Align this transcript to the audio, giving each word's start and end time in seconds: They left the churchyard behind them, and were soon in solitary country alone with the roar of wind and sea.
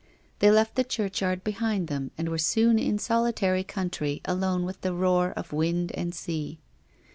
They 0.39 0.49
left 0.49 0.73
the 0.77 0.83
churchyard 0.83 1.43
behind 1.43 1.87
them, 1.87 2.09
and 2.17 2.27
were 2.27 2.39
soon 2.39 2.79
in 2.79 2.97
solitary 2.97 3.63
country 3.63 4.19
alone 4.25 4.65
with 4.65 4.81
the 4.81 4.95
roar 4.95 5.29
of 5.37 5.53
wind 5.53 5.91
and 5.91 6.15
sea. 6.15 6.57